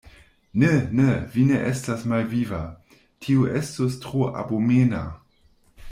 Ne, 0.61 0.69
ne, 0.99 1.09
vi 1.35 1.43
ne 1.49 1.59
estas 1.73 2.07
malviva: 2.13 2.61
tio 3.27 3.47
estus 3.61 3.99
tro 4.07 4.31
abomena. 4.45 5.07